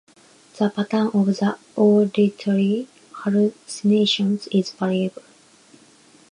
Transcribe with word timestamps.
The 0.57 0.71
pattern 0.71 1.11
of 1.13 1.27
the 1.27 1.59
auditory 1.75 2.87
hallucinations 3.11 4.47
is 4.47 4.71
variable. 4.71 5.21